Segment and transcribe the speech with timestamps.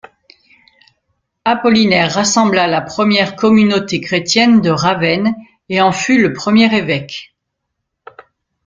[1.45, 5.35] Apollinaire rassembla la première communauté chrétienne de Ravenne
[5.69, 7.35] et en fut le premier évêque.